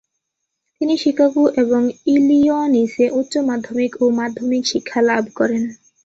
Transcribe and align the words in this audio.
তিনি 0.81 0.95
শিকাগো 0.97 1.43
এবং 1.61 1.81
ইলিয়নিসে 2.07 3.05
উচ্চ 3.19 3.33
মাধ্যমিক 3.49 3.91
ও 4.01 4.15
মাধ্যমিক 4.19 4.63
শিক্ষা 4.71 4.99
লাভ 5.09 5.23
করেন। 5.35 5.63